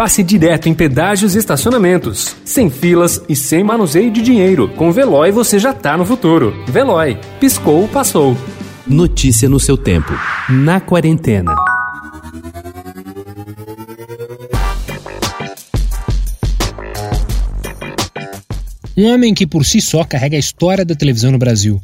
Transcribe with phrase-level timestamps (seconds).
[0.00, 2.34] passe direto em pedágios e estacionamentos.
[2.42, 4.66] Sem filas e sem manuseio de dinheiro.
[4.70, 6.54] Com Veloy você já tá no futuro.
[6.66, 7.18] Veloy.
[7.38, 8.34] Piscou, passou.
[8.86, 10.10] Notícia no seu tempo.
[10.48, 11.54] Na quarentena.
[18.96, 21.78] Um homem que por si só carrega a história da televisão no Brasil.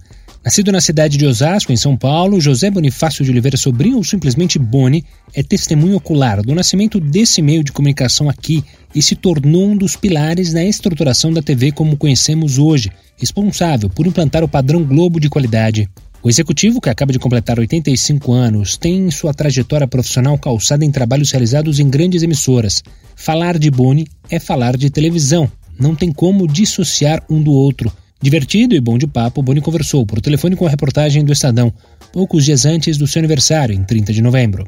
[0.46, 4.60] Nascido na cidade de Osasco, em São Paulo, José Bonifácio de Oliveira Sobrinho, ou simplesmente
[4.60, 5.04] Boni,
[5.34, 8.62] é testemunho ocular do nascimento desse meio de comunicação aqui
[8.94, 14.06] e se tornou um dos pilares na estruturação da TV como conhecemos hoje, responsável por
[14.06, 15.90] implantar o padrão Globo de qualidade.
[16.22, 21.32] O executivo, que acaba de completar 85 anos, tem sua trajetória profissional calçada em trabalhos
[21.32, 22.84] realizados em grandes emissoras.
[23.16, 27.90] Falar de Boni é falar de televisão, não tem como dissociar um do outro.
[28.20, 31.72] Divertido e bom de papo, Boni conversou por telefone com a reportagem do Estadão,
[32.12, 34.66] poucos dias antes do seu aniversário, em 30 de novembro.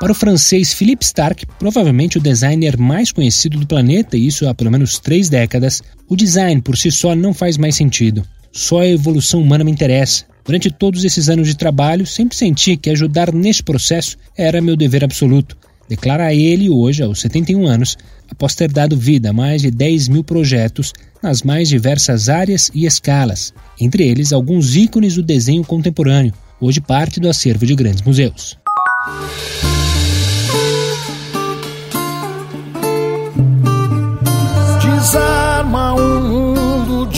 [0.00, 4.54] Para o francês Philippe Stark, provavelmente o designer mais conhecido do planeta, e isso há
[4.54, 8.26] pelo menos três décadas, o design por si só não faz mais sentido.
[8.50, 10.24] Só a evolução humana me interessa.
[10.44, 15.04] Durante todos esses anos de trabalho, sempre senti que ajudar neste processo era meu dever
[15.04, 15.56] absoluto.
[15.88, 17.96] Declara ele hoje, aos 71 anos,
[18.30, 22.86] após ter dado vida a mais de 10 mil projetos nas mais diversas áreas e
[22.86, 28.58] escalas, entre eles alguns ícones do desenho contemporâneo, hoje parte do acervo de grandes museus.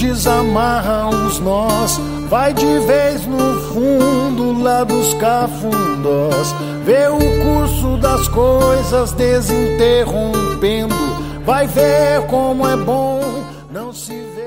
[0.04, 8.28] Desamarra os nós, vai de vez no fundo lá dos cafundós, vê o curso das
[8.28, 10.94] coisas desinterrompendo,
[11.44, 13.20] vai ver como é bom
[13.72, 14.44] não se vê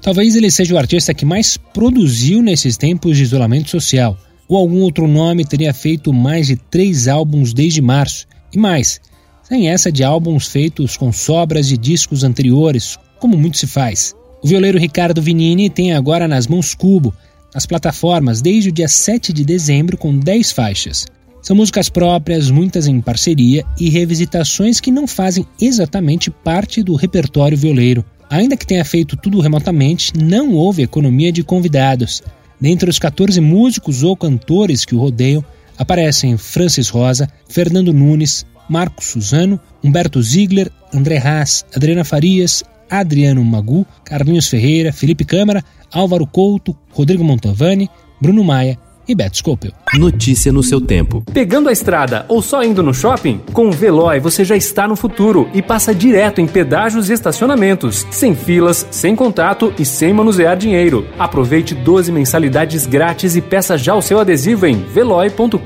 [0.00, 4.16] Talvez ele seja o artista que mais produziu nesses tempos de isolamento social.
[4.48, 8.24] Ou algum outro nome teria feito mais de três álbuns desde março.
[8.52, 9.00] E mais,
[9.42, 14.14] sem essa de álbuns feitos com sobras de discos anteriores, como muito se faz.
[14.42, 17.14] O violeiro Ricardo Vinini tem agora nas mãos Cubo,
[17.54, 21.06] nas plataformas desde o dia 7 de dezembro, com 10 faixas.
[21.42, 27.56] São músicas próprias, muitas em parceria e revisitações que não fazem exatamente parte do repertório
[27.56, 28.04] violeiro.
[28.28, 32.22] Ainda que tenha feito tudo remotamente, não houve economia de convidados.
[32.60, 35.44] Dentre os 14 músicos ou cantores que o rodeiam,
[35.78, 43.86] aparecem Francis Rosa, Fernando Nunes, Marco Suzano, Humberto Ziegler, André Haas, Adriana Farias, Adriano Magu,
[44.04, 49.72] Carlinhos Ferreira, Felipe Câmara, Álvaro Couto, Rodrigo Montovani, Bruno Maia e Beto Scopel.
[49.94, 51.22] Notícia no seu tempo.
[51.32, 53.40] Pegando a estrada ou só indo no shopping?
[53.52, 58.06] Com o Veloy você já está no futuro e passa direto em pedágios e estacionamentos,
[58.10, 61.06] sem filas, sem contato e sem manusear dinheiro.
[61.18, 65.56] Aproveite 12 mensalidades grátis e peça já o seu adesivo em veloy.com.br.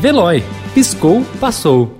[0.00, 0.44] Veloy.
[0.74, 1.99] Piscou, passou.